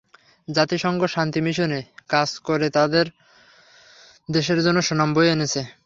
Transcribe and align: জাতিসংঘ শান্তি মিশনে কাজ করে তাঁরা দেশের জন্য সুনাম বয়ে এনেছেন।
জাতিসংঘ 0.47 1.01
শান্তি 1.05 1.39
মিশনে 1.41 1.79
কাজ 2.09 2.29
করে 2.39 2.67
তাঁরা 2.69 3.03
দেশের 4.29 4.59
জন্য 4.63 4.79
সুনাম 4.81 5.09
বয়ে 5.13 5.31
এনেছেন। 5.31 5.65